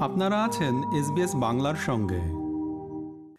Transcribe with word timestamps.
আপনারা 0.00 0.44
আছেন 0.44 0.74
এসবিএস 0.98 1.36
বাংলার 1.36 1.74
সঙ্গে। 1.74 2.20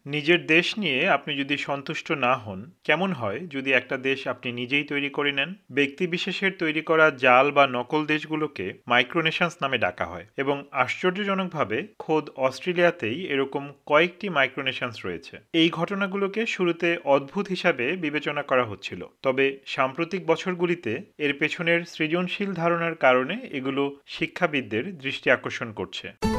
নিজের 0.05 0.45
দেশ 0.45 0.77
নিয়ে 0.77 1.09
আপনি 1.09 1.35
যদি 1.35 1.57
সন্তুষ্ট 1.57 2.11
না 2.11 2.35
হন, 2.35 2.71
কেমন 2.83 3.11
হয় 3.11 3.39
যদি 3.39 3.73
একটা 3.73 3.97
দেশ 3.97 4.27
আপনি 4.27 4.51
নিজেই 4.51 4.83
তৈরি 4.83 5.09
করে 5.09 5.31
নেন? 5.31 5.55
ব্যক্তি 5.71 6.07
বিশেষের 6.07 6.51
তৈরি 6.51 6.81
করা 6.81 7.11
জাল 7.11 7.51
বা 7.51 7.67
নকল 7.67 8.05
দেশগুলোকে 8.05 8.73
মাইক্রোনেশনস 8.87 9.55
নামে 9.61 9.77
ডাকা 9.77 10.05
হয় 10.05 10.25
এবং 10.37 10.63
আশ্চর্যজনকভাবে 10.71 11.87
খোদ 11.99 12.29
অস্ট্রেলিয়াতেই 12.35 13.27
এরকম 13.27 13.71
কয়েকটি 13.85 14.29
মাইক্রোনেশনস 14.29 15.05
রয়েছে। 15.05 15.39
এই 15.53 15.69
ঘটনাগুলোকে 15.69 16.45
শুরুতে 16.45 16.97
অদ্ভুত 17.05 17.47
হিসাবে 17.47 17.95
বিবেচনা 17.95 18.43
করা 18.43 18.65
হচ্ছিল, 18.65 19.07
তবে 19.21 19.57
সাম্প্রতিক 19.65 20.25
বছরগুলিতে 20.25 21.01
এর 21.17 21.33
পেছনের 21.39 21.85
সৃজনশীল 21.85 22.53
ধারণার 22.53 22.95
কারণে 22.95 23.35
এগুলো 23.51 23.83
শিক্ষাবিদদের 24.07 24.97
দৃষ্টি 24.97 25.31
আকর্ষণ 25.31 25.73
করছে। 25.73 26.30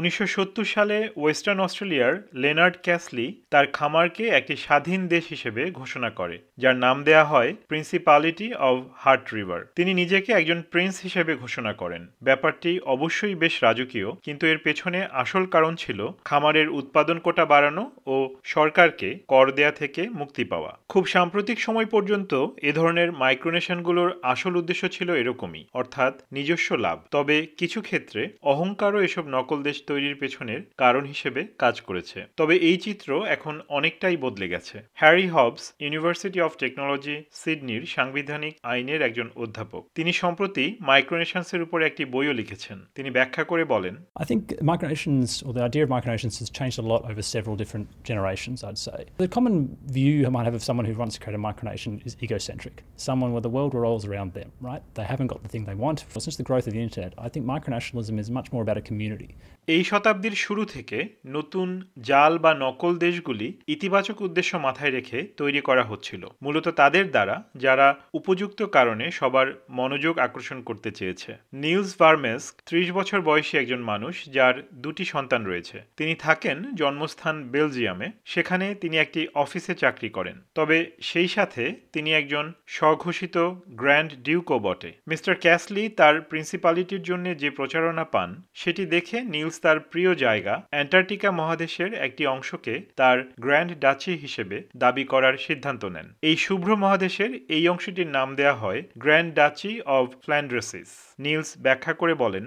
উনিশশো 0.00 0.26
সত্তর 0.36 0.66
সালে 0.74 0.96
ওয়েস্টার্ন 1.20 1.60
অস্ট্রেলিয়ার 1.66 2.14
লেনার্ড 2.42 2.76
ক্যাসলি 2.86 3.26
তার 3.52 3.66
খামারকে 3.76 4.24
একটি 4.38 4.54
স্বাধীন 4.64 5.00
দেশ 5.14 5.24
হিসেবে 5.34 5.62
ঘোষণা 5.80 6.10
করে, 6.18 6.36
যার 6.62 6.76
নাম 6.84 6.96
দেয়া 7.08 7.24
হয় 7.32 7.50
প্রিন্সিপালিটি 7.70 8.48
অব 8.68 8.76
হার্ট 9.02 9.24
রিভার 9.36 9.60
তিনি 9.78 9.90
নিজেকে 10.00 10.30
একজন 10.32 10.58
প্রিন্স 10.72 10.94
হিসেবে 11.06 11.32
ঘোষণা 11.42 11.72
করেন। 11.72 12.02
ব্যাপারটি 12.26 12.72
অবশ্যই 12.94 13.34
বেশ 13.42 13.54
রাজকীয়, 13.66 14.08
কিন্তু 14.26 14.44
এর 14.52 14.58
পেছনে 14.66 14.98
আসল 15.22 15.44
কারণ 15.54 15.72
ছিল 15.82 16.00
খামারের 16.28 16.68
উৎপাদন 16.80 17.16
কোটা 17.26 17.44
বাড়ানো 17.52 17.84
ও 18.14 18.16
সরকারকে 18.54 19.08
কর 19.32 19.46
দেয়া 19.58 19.72
থেকে 19.80 20.02
মুক্তি 20.20 20.44
পাওয়া। 20.44 20.72
খুব 20.92 21.04
সাম্প্রতিক 21.14 21.58
সময় 21.66 21.88
পর্যন্ত 21.94 22.32
এ 22.68 22.70
ধরনের 22.72 23.08
মাইক্রোনেশনগুলোর 23.22 24.10
আসল 24.32 24.52
উদ্দেশ্য 24.56 24.82
ছিল 24.88 25.08
এরকমই, 25.22 25.62
অর্থাৎ 25.80 26.12
নিজস্ব 26.36 26.68
লাভ। 26.86 26.98
তবে 27.14 27.36
কিছু 27.60 27.78
ক্ষেত্রে 27.88 28.22
অহংকারও 28.52 29.00
এসব 29.08 29.26
নকল 29.36 29.60
দেশ 29.68 29.78
তৈরির 29.90 30.20
পেছনের 30.22 30.60
কারণ 30.82 31.04
হিসেবে 31.12 31.40
কাজ 31.62 31.76
করেছে 31.88 32.18
তবে 32.40 32.54
এই 32.68 32.78
চিত্র 32.84 33.08
এখন 33.36 33.54
অনেকটাই 33.78 34.16
বদলে 34.24 34.46
গেছে 34.52 34.76
Harry 35.00 35.26
Hobbs 35.36 35.62
University 35.84 36.40
of 36.46 36.52
Technology 36.62 37.16
সিডনির 37.40 37.82
সাংবিধানিক 37.96 38.54
আইনের 38.72 39.00
একজন 39.08 39.28
অধ্যাপক 39.42 39.82
তিনি 39.98 40.12
সম্প্রতি 40.22 40.64
মাইক্রোনেশনসের 40.90 41.60
উপর 41.66 41.78
একটি 41.90 42.02
বইও 42.14 42.34
লিখেছেন 42.40 42.78
তিনি 42.96 43.08
ব্যাখ্যা 43.16 43.42
করে 43.50 43.64
বলেন 43.74 43.94
I 44.22 44.24
think 44.30 44.42
micronations, 44.72 45.28
or 45.46 45.52
the 45.58 45.64
idea 45.70 45.82
of 45.86 45.88
micronations, 45.98 46.34
has 46.40 46.48
changed 46.50 46.78
a 46.78 46.86
lot 46.92 47.02
over 47.10 47.22
several 47.36 47.54
different 47.62 47.86
generations, 48.10 48.58
I'd 48.68 48.80
say. 48.88 48.98
The 49.24 49.28
common 49.28 49.54
view 49.96 50.12
you 50.20 50.30
might 50.30 50.46
have 50.48 50.56
of 50.60 50.64
someone 50.68 50.86
who 50.88 50.94
wants 51.02 51.14
to 51.16 51.20
create 51.22 51.38
a 51.40 51.44
micronation 51.50 51.90
is 52.06 52.12
egocentric. 52.26 52.76
Someone 53.08 53.30
where 53.34 53.44
the 53.48 53.54
world 53.56 53.72
revolves 53.78 54.04
around 54.10 54.30
them, 54.38 54.48
right? 54.60 54.82
They 54.98 55.06
haven't 55.12 55.28
got 55.28 55.40
the 55.42 55.50
thing 55.52 55.64
they 55.64 55.78
want. 55.86 55.98
Since 56.26 56.36
the 56.36 56.48
growth 56.50 56.66
of 56.68 56.72
the 56.76 56.82
internet, 56.88 57.12
I 57.26 57.28
think 57.32 57.42
micronationalism 57.46 58.14
is 58.18 58.28
much 58.38 58.48
more 58.52 58.62
about 58.66 58.78
a 58.82 58.84
community. 58.90 59.30
এই 59.76 59.79
শতাব্দীর 59.84 60.32
শুরু 60.32 60.64
থেকে 60.64 61.08
নতুন 61.26 61.86
জাল 62.00 62.38
বা 62.38 62.54
নকল 62.58 62.96
দেশগুলি 62.96 63.60
ইতিবাচক 63.66 64.20
উদ্দেশ্য 64.20 64.56
মাথায় 64.56 64.90
রেখে 64.90 65.22
তৈরি 65.36 65.60
করা 65.60 65.82
হচ্ছিল। 65.82 66.26
মূলত 66.42 66.68
তাদের 66.68 67.10
দ্বারা 67.10 67.42
যারা 67.56 67.96
উপযুক্ত 68.14 68.62
কারণে 68.62 69.10
সবার 69.10 69.64
মনোযোগ 69.70 70.18
আকর্ষণ 70.18 70.62
করতে 70.62 70.90
চেয়েছে। 70.90 71.36
নিলস 71.52 71.94
ভার্মেস 72.00 72.54
ত্রিশ 72.66 72.92
বছর 72.92 73.20
বয়সী 73.20 73.58
একজন 73.58 73.78
মানুষ 73.78 74.24
যার 74.24 74.66
দুটি 74.74 75.04
সন্তান 75.04 75.46
রয়েছে। 75.46 75.82
তিনি 75.96 76.14
থাকেন 76.14 76.74
জন্মস্থান 76.74 77.48
বেলজিয়ামে। 77.48 78.08
সেখানে 78.24 78.74
তিনি 78.74 78.98
একটি 78.98 79.28
অফিসে 79.34 79.74
চাকরি 79.74 80.08
করেন। 80.08 80.40
তবে 80.54 80.90
সেই 81.00 81.28
সাথে 81.28 81.74
তিনি 81.92 82.14
একজন 82.14 82.52
স্বঘোষিত 82.66 83.38
গ্র্যান্ড 83.68 84.12
ডিউকো 84.22 84.58
বটে। 84.58 84.92
মিস্টার 85.08 85.34
ক্যাসলি 85.40 85.88
তার 85.88 86.20
প্রিন্সিপালিটির 86.20 87.02
জন্য 87.02 87.38
যে 87.38 87.50
প্রচারণা 87.50 88.04
পান, 88.04 88.42
সেটি 88.54 88.86
দেখে 88.86 89.20
নিলস 89.20 89.60
তার 89.60 89.69
প্রিয় 89.78 90.12
জায়গা 90.14 90.54
অ্যান্টার্কটিকা 90.70 91.30
মহাদেশের 91.30 91.90
একটি 92.06 92.22
অংশকে 92.26 92.74
তার 92.96 93.18
গ্র্যান্ড 93.40 93.72
ডাচি 93.78 94.12
হিসেবে 94.16 94.56
দাবি 94.76 95.04
করার 95.04 95.34
সিদ্ধান্ত 95.38 95.82
নেন 95.84 96.06
এই 96.22 96.36
শুভ্র 96.36 96.70
মহাদেশের 96.76 97.32
এই 97.48 97.64
অংশটির 97.68 98.10
নাম 98.10 98.28
দেয়া 98.36 98.54
হয় 98.54 98.80
grand 98.98 99.30
duchy 99.34 99.72
of 99.96 100.06
Flandrensis 100.24 100.88
Niels 101.18 101.50
ব্যাখ্যা 101.58 101.92
করে 101.94 102.14
বলেন 102.14 102.44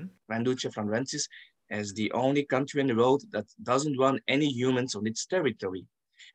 as 1.71 1.93
the 1.93 2.11
only 2.13 2.45
country 2.45 2.79
in 2.81 2.87
the 2.87 2.95
world 2.95 3.23
that 3.31 3.47
doesn't 3.63 3.97
want 3.97 4.21
any 4.27 4.49
humans 4.51 4.91
on 4.95 5.07
its 5.07 5.25
territory. 5.25 5.83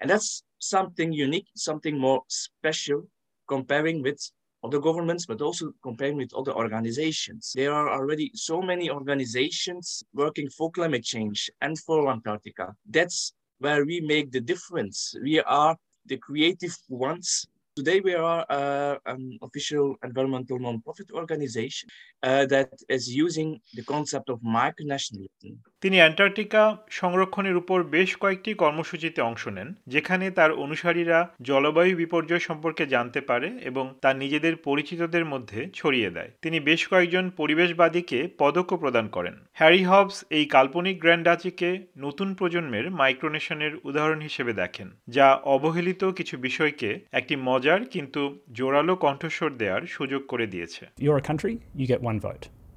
And 0.01 0.11
that's 0.11 0.43
something 0.59 1.13
unique, 1.13 1.49
something 1.55 1.97
more 1.99 2.23
special 2.29 3.09
comparing 3.49 4.03
with 4.03 4.21
other 4.65 4.81
governments, 4.81 5.27
but 5.27 5.41
also 5.41 5.73
comparing 5.83 6.17
with 6.17 6.35
other 6.35 6.53
organizations. 6.53 7.53
There 7.55 7.73
are 7.73 7.91
already 7.91 8.31
so 8.35 8.61
many 8.61 8.91
organizations 8.91 10.03
working 10.13 10.49
for 10.51 10.71
climate 10.71 11.05
change 11.05 11.51
and 11.61 11.79
for 11.79 12.11
Antarctica. 12.11 12.75
That's 12.89 13.33
where 13.59 13.85
we 13.85 14.01
make 14.01 14.31
the 14.33 14.41
difference. 14.41 15.15
We 15.23 15.41
are 15.41 15.77
the 16.07 16.17
creative 16.17 16.77
ones. 16.89 17.47
Today, 17.77 18.01
we 18.01 18.15
are 18.15 18.45
uh, 18.51 18.97
an 19.07 19.39
official 19.41 19.95
environmental 20.03 20.59
non-profit 20.59 21.13
organization 21.13 21.89
uh, 22.25 22.45
that 22.47 22.73
is 22.89 23.09
using 23.09 23.61
the 23.75 23.85
concept 23.85 24.29
of 24.31 24.41
micronationalism. 24.41 25.59
তিনি 25.83 25.97
Antarctica 26.01 26.63
সংরক্ষণের 26.91 27.57
উপর 27.57 27.83
বেশ 27.97 28.11
কয়েকটি 28.17 28.51
কর্মসূচিতে 28.55 29.21
অংশ 29.21 29.49
নেন, 29.49 29.69
যেখানে 29.87 30.31
তার 30.31 30.51
অনুসারীরা 30.65 31.19
জলবায়ু 31.41 31.97
বিপর্যয় 31.97 32.39
সম্পর্কে 32.39 32.87
জানতে 32.87 33.21
পারে 33.21 33.49
এবং 33.61 33.85
তার 34.03 34.17
নিজেদের 34.17 34.57
পরিচিতদের 34.57 35.25
মধ্যে 35.25 35.61
ছড়িয়ে 35.75 36.11
দেয় 36.11 36.31
তিনি 36.43 36.61
বেশ 36.61 36.81
কয়েকজন 36.89 37.25
পরিবেশবাদীকে 37.31 38.19
পদকও 38.39 38.77
প্রদান 38.77 39.07
করেন 39.09 39.35
হ্যারি 39.53 39.83
হবস 39.85 40.17
এই 40.31 40.47
কাল্পনিক 40.47 40.97
গ্র্যান্ড 41.01 41.25
ডাচিকে 41.25 41.71
নতুন 41.97 42.35
প্রজন্মের 42.35 42.91
মাইক্রোনেশনের 42.91 43.73
উদাহরণ 43.85 44.21
হিসেবে 44.21 44.53
দেখেন, 44.53 44.89
যা 45.09 45.27
অবহেলিত 45.45 46.03
কিছু 46.05 46.35
বিষয়কে 46.39 47.01
একটি 47.13 47.37
মজার 47.37 47.81
কিন্তু 47.85 48.39
জোরালো 48.53 48.95
কণ্ঠস্বর 48.97 49.51
দেওয়ার 49.53 49.83
সুযোগ 49.87 50.23
করে 50.27 50.47
দিয়েছে. 50.47 50.83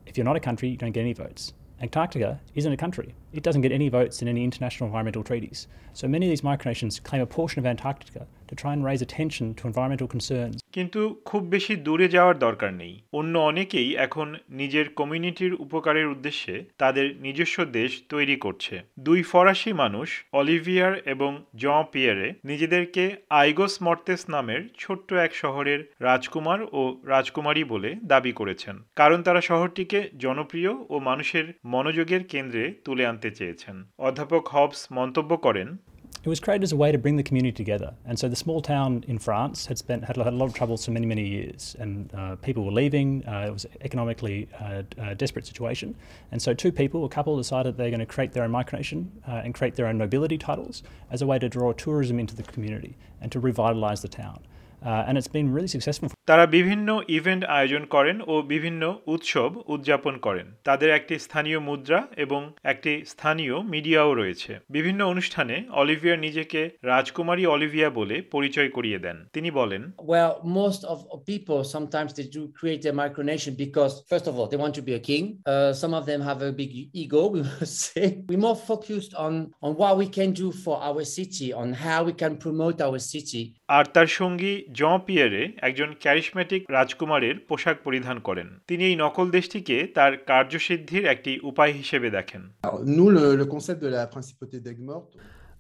If 0.08 0.18
you're 0.18 0.36
a. 0.38 1.61
Antarctica 1.82 2.40
isn't 2.54 2.72
a 2.72 2.78
country. 2.78 3.16
It 3.34 3.42
doesn't 3.42 3.64
get 3.64 3.72
any 3.72 3.90
votes 3.90 4.22
in 4.22 4.28
any 4.28 4.44
international 4.44 4.86
environmental 4.86 5.24
treaties. 5.24 5.68
So 5.94 6.08
many 6.08 6.28
of 6.28 6.30
these 6.30 6.42
micronations 6.42 7.02
claim 7.02 7.24
a 7.24 7.26
portion 7.26 7.58
of 7.58 7.66
Antarctica 7.66 8.28
to 8.50 8.56
try 8.56 8.74
and 8.74 8.86
raise 8.86 9.02
attention 9.02 9.56
to 9.56 9.66
environmental 9.66 10.08
concerns. 10.08 10.61
কিন্তু 10.74 11.22
খুব 11.26 11.42
বেশি 11.46 11.74
দূরে 11.76 12.08
যাওয়ার 12.08 12.38
দরকার 12.40 12.74
নেই। 12.74 13.02
অন্য 13.14 13.34
অনেকেই 13.40 13.90
এখন 13.98 14.36
নিজের 14.50 14.86
কমিউনিটির 14.90 15.54
উপকারের 15.54 16.08
উদ্দেশ্যে 16.08 16.64
তাদের 16.78 17.16
নিজস্ব 17.16 17.66
দেশ 17.66 17.92
তৈরি 18.10 18.36
করছে। 18.36 18.82
দুই 19.00 19.24
ফরাসি 19.24 19.74
মানুষ, 19.74 20.24
অলিভিয়ার 20.34 20.94
এবং 21.06 21.32
জ 21.56 21.64
পিয়ারে, 21.92 22.34
নিজেদেরকে 22.46 23.04
আইগোস 23.30 23.82
মর্তেস 23.82 24.30
নামের 24.30 24.62
ছোট্ট 24.78 25.14
এক 25.14 25.36
শহরের 25.36 25.80
রাজকুমার 26.00 26.60
ও 26.72 26.82
রাজকুমারী 27.06 27.64
বলে 27.64 27.96
দাবি 28.06 28.32
করেছেন। 28.32 28.76
কারণ 28.96 29.22
তারা 29.22 29.42
শহরটিকে 29.42 30.00
জনপ্রিয় 30.20 30.72
ও 30.90 31.00
মানুষের 31.00 31.46
মনোযোগের 31.66 32.24
কেন্দ্রে 32.24 32.74
তুলে 32.86 33.06
আনতে 33.06 33.32
চেয়েছেন। 33.32 33.76
অধ্যাপক 33.98 34.48
হবস 34.48 34.88
মন্তব্য 34.92 35.38
করেন 35.38 35.78
It 36.24 36.30
was 36.30 36.40
created 36.40 36.64
as 36.64 36.72
a 36.72 36.76
way 36.76 36.92
to 36.92 37.00
bring 37.00 37.16
the 37.16 37.24
community 37.24 37.52
together. 37.52 37.96
And 38.06 38.20
so 38.20 38.30
the 38.30 38.36
small 38.36 38.62
town 38.62 39.04
in 39.08 39.18
France 39.18 39.66
had 39.66 39.80
spent 39.80 40.04
had, 40.04 40.18
had 40.18 40.28
a 40.28 40.32
lot 40.32 40.46
of 40.46 40.54
troubles 40.54 40.86
for 40.86 40.92
many, 40.92 41.08
many 41.08 41.28
years. 41.28 41.76
And 41.80 42.14
uh, 42.14 42.36
people 42.36 42.64
were 42.64 42.72
leaving. 42.72 43.26
Uh, 43.28 43.46
it 43.48 43.52
was 43.52 43.66
economically 43.82 44.48
uh, 44.60 44.84
a 45.00 45.16
desperate 45.16 45.48
situation. 45.48 45.96
And 46.32 46.40
so 46.40 46.54
two 46.54 46.72
people, 46.72 47.06
a 47.06 47.10
couple, 47.10 47.38
decided 47.38 47.76
they're 47.76 47.90
going 47.90 48.02
to 48.02 48.06
create 48.06 48.34
their 48.34 48.44
own 48.44 48.52
micronation 48.52 49.08
uh, 49.28 49.42
and 49.44 49.56
create 49.56 49.76
their 49.76 49.88
own 49.88 49.98
nobility 49.98 50.38
titles 50.38 50.84
as 51.10 51.24
a 51.24 51.26
way 51.26 51.40
to 51.40 51.50
draw 51.50 51.74
tourism 51.74 52.20
into 52.20 52.36
the 52.36 52.44
community 52.44 52.96
and 53.20 53.32
to 53.32 53.42
revitalise 53.42 54.04
the 54.04 54.08
town. 54.08 54.42
Uh, 54.82 55.06
and 55.08 55.14
it's 55.18 55.28
been 55.28 55.50
really 55.56 55.68
successful. 55.68 56.10
তারা 56.30 56.46
বিভিন্ন 56.58 56.88
event 57.18 57.44
আয়োজন 57.58 57.84
করেন 57.86 58.18
ও 58.32 58.36
বিভিন্ন 58.54 58.82
উৎসব 59.14 59.52
উদযাপন 59.74 60.14
করেন 60.26 60.48
তাদের 60.68 60.90
একটি 61.00 61.16
স্থানীয় 61.20 61.60
মুদ্রা 61.60 62.00
এবং 62.26 62.42
একটি 62.64 62.92
স্থানীয় 63.14 63.56
মিডিয়াও 63.74 64.10
রয়েছে 64.14 64.52
বিভিন্ন 64.70 65.02
অনুষ্ঠানে 65.14 65.56
অলিভিয়া 65.82 66.16
নিজেকে 66.26 66.62
রাজকুমারী 66.92 67.44
অলিভিয়া 67.56 67.90
বলে 68.00 68.16
পরিচয় 68.36 68.70
করিয়ে 68.70 69.00
দেন 69.06 69.18
তিনি 69.36 69.50
বলেন 69.60 69.82
Well, 70.14 70.32
most 70.62 70.82
of, 70.92 70.98
people 71.26 71.60
sometimes 71.76 72.10
they 72.14 72.28
do 72.38 72.44
create 72.60 72.82
their 72.86 72.98
micronation 73.04 73.52
because, 73.66 73.94
first 74.12 74.28
of 74.30 74.34
all, 74.38 74.48
they 74.52 74.60
want 74.66 74.76
to 74.80 74.84
be 74.90 74.94
a 75.02 75.04
king. 75.12 75.24
Uh, 75.46 75.72
some 75.82 75.94
of 76.00 76.04
them 76.06 76.22
have 76.30 76.40
a 76.42 76.52
big 76.62 76.72
ego, 76.94 77.22
we 77.36 77.42
must 77.52 77.76
say. 77.88 78.06
We're 78.30 78.46
more 78.50 78.60
focused 78.72 79.14
on, 79.26 79.34
on 79.66 79.72
what 79.82 79.94
we 80.02 80.08
can 80.18 80.30
do 80.44 80.48
for 80.64 80.76
our 80.90 81.04
city, 81.18 81.48
on 81.54 81.68
how 81.86 82.00
we 82.08 82.14
can 82.22 82.34
promote 82.46 82.78
our 82.88 83.00
city. 83.14 83.44
আর 83.78 83.86
তার 83.96 84.10
সঙ্গী 84.20 84.54
Jean 84.72 85.00
পিয়ারে 85.06 85.52
একজন 85.58 85.94
charismatic 86.00 86.66
রাজকুমারের 86.70 87.40
পোশাক 87.40 87.78
পরিধান 87.84 88.20
করেন। 88.20 88.60
তিনি 88.68 88.84
এই 88.84 88.96
নকল 88.96 89.32
দেশটিকে 89.32 89.88
তার 89.96 90.18
কার্যসিদ্ধির 90.18 91.06
একটি 91.06 91.40
উপায় 91.44 91.72
হিসেবে 91.72 92.10
দেখেন। 92.10 92.52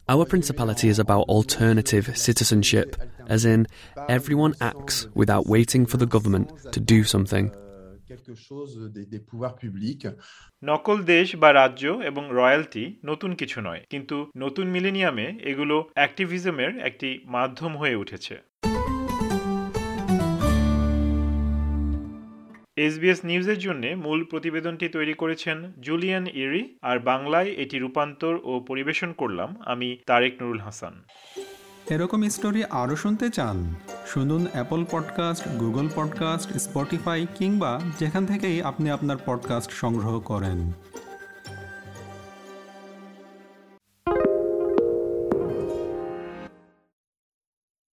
Our 0.08 0.26
principality 0.26 0.88
is 0.88 1.00
about 1.00 1.24
alternative 1.30 2.06
citizenship, 2.28 2.90
as 3.30 3.42
in 3.46 3.60
everyone 4.18 4.54
acts 4.60 4.96
without 5.16 5.44
waiting 5.48 5.86
for 5.86 5.98
the 6.04 6.10
government 6.16 6.48
to 6.74 6.80
do 6.80 7.04
something. 7.04 7.50
নকল 10.64 11.04
দেশ 11.04 11.36
বা 11.36 11.54
রাজ্য 11.54 11.88
এবং 11.88 12.28
রয়্যালটি 12.32 13.00
নতুন 13.06 13.36
কিছু 13.36 13.62
নয় 13.62 13.82
কিন্তু 13.90 14.32
নতুন 14.38 14.68
মিলেনিয়ামে 14.68 15.38
এগুলো 15.42 15.90
অ্যাক্টিভিজমের 15.94 16.78
একটি 16.78 17.20
মাধ্যম 17.26 17.78
হয়ে 17.78 17.96
উঠেছে। 17.96 18.51
এসবিএস 22.76 23.26
নিউজের 23.26 23.58
জন্য 23.58 23.88
মূল 23.88 24.24
প্রতিবেদনটি 24.24 24.90
তৈরি 24.90 25.14
করেছেন 25.14 25.72
জুলিয়ান 25.80 26.28
ইরি, 26.28 26.78
আর 26.82 27.00
বাংলায় 27.00 27.46
এটি 27.46 27.80
রূপান্তর 27.80 28.40
ও 28.44 28.60
পরিবেশন 28.60 29.14
করলাম 29.14 29.56
আমি 29.66 29.98
তারেক 30.06 30.42
নুরুল 30.42 30.60
হাসান। 30.60 31.04
এরকম 31.90 32.30
স্টোরি 32.30 32.64
আরও 32.64 32.96
শুনতে 32.96 33.30
চান? 33.30 33.76
শুনুন 34.08 34.46
Apple 34.52 34.86
podcast 34.92 35.48
Google 35.48 35.90
podcast 35.96 36.52
Spotify 36.58 37.28
কিংবা 37.36 37.82
যেখান 38.00 38.26
থেকেই 38.26 38.62
আপনি 38.62 38.90
আপনার 38.90 39.18
পডকাস্ট 39.26 39.72
সংগ্রহ 39.72 40.20
করেন। 40.20 40.72